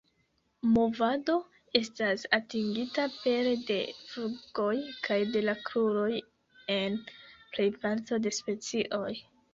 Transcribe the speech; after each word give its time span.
Movado 0.75 1.33
estas 1.79 2.23
atingita 2.37 3.05
pere 3.17 3.53
de 3.67 3.77
flugoj 3.99 4.73
kaj 5.09 5.19
de 5.37 5.45
la 5.47 5.55
kruroj 5.69 6.19
en 6.79 6.97
plejparto 7.11 8.21
de 8.25 8.33
specioj. 8.41 9.13